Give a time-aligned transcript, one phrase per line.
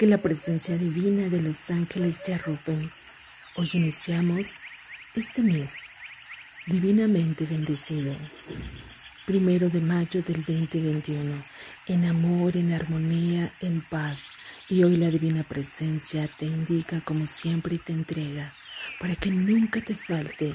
[0.00, 2.90] Que la presencia divina de los ángeles te arropen.
[3.56, 4.46] Hoy iniciamos
[5.14, 5.74] este mes
[6.66, 8.14] divinamente bendecido.
[9.26, 11.34] Primero de mayo del 2021,
[11.88, 14.30] en amor, en armonía, en paz.
[14.70, 18.50] Y hoy la divina presencia te indica como siempre y te entrega
[19.00, 20.54] para que nunca te falte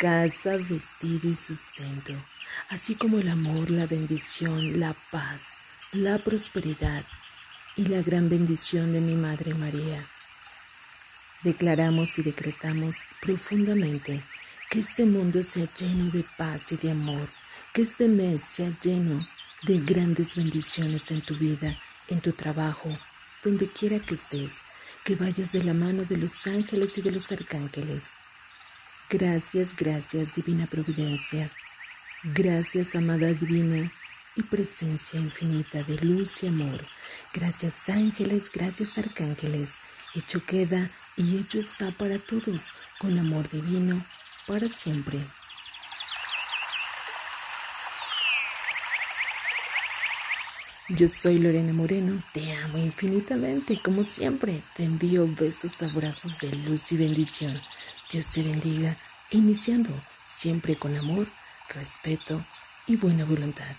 [0.00, 2.14] casa, vestido y sustento,
[2.70, 5.42] así como el amor, la bendición, la paz,
[5.92, 7.04] la prosperidad
[7.76, 10.02] y la gran bendición de mi Madre María.
[11.42, 14.20] Declaramos y decretamos profundamente
[14.70, 17.28] que este mundo sea lleno de paz y de amor,
[17.72, 19.24] que este mes sea lleno
[19.62, 21.74] de grandes bendiciones en tu vida,
[22.08, 22.90] en tu trabajo,
[23.42, 24.52] donde quiera que estés,
[25.04, 28.04] que vayas de la mano de los ángeles y de los arcángeles.
[29.10, 31.50] Gracias, gracias, Divina Providencia.
[32.34, 33.90] Gracias, amada Divina
[34.36, 36.80] y presencia infinita de luz y amor.
[37.34, 39.80] Gracias ángeles, gracias arcángeles.
[40.14, 44.02] Hecho queda y hecho está para todos, con amor divino,
[44.46, 45.18] para siempre.
[50.88, 56.92] Yo soy Lorena Moreno, te amo infinitamente, como siempre, te envío besos, abrazos de luz
[56.92, 57.58] y bendición.
[58.12, 58.94] Dios te bendiga,
[59.30, 59.88] iniciando
[60.28, 61.26] siempre con amor,
[61.74, 62.38] respeto
[62.86, 63.74] y buena voluntad.